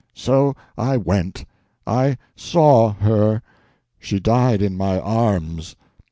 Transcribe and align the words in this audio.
So 0.15 0.55
I 0.79 0.97
went. 0.97 1.45
I 1.85 2.17
saw 2.35 2.93
her. 2.93 3.43
She 3.99 4.19
died 4.19 4.59
in 4.63 4.75
my 4.75 4.99
arms. 4.99 5.75